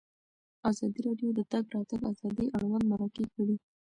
[0.69, 3.55] ازادي راډیو د د تګ راتګ ازادي اړوند مرکې کړي.